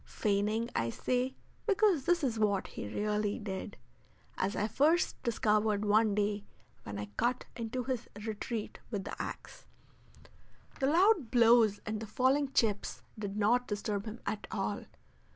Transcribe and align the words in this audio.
Feigning, 0.03 0.67
I 0.75 0.89
say, 0.89 1.35
because 1.67 2.05
this 2.05 2.23
is 2.23 2.39
what 2.39 2.65
he 2.69 2.87
really 2.91 3.37
did, 3.37 3.77
as 4.35 4.55
I 4.55 4.67
first 4.67 5.21
discovered 5.21 5.85
one 5.85 6.15
day 6.15 6.43
when 6.81 6.97
I 6.97 7.09
cut 7.17 7.45
into 7.55 7.83
his 7.83 8.07
retreat 8.25 8.79
with 8.89 9.03
the 9.03 9.15
axe. 9.21 9.67
The 10.79 10.87
loud 10.87 11.29
blows 11.29 11.81
and 11.85 11.99
the 11.99 12.07
falling 12.07 12.51
chips 12.51 13.03
did 13.19 13.37
not 13.37 13.67
disturb 13.67 14.05
him 14.07 14.19
at 14.25 14.47
all. 14.49 14.85